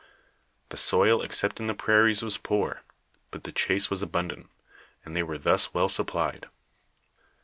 [0.69, 2.81] The soil except in the prairies was poor,
[3.31, 4.49] bnt the chase was abundant,
[5.05, 6.47] and they were thns well supplied.